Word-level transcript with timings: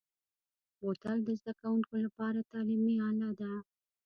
بوتل 0.79 1.17
د 1.25 1.29
زده 1.39 1.53
کوونکو 1.59 1.93
لپاره 2.05 2.47
تعلیمي 2.51 2.95
اله 3.09 3.29
ده. 3.39 3.51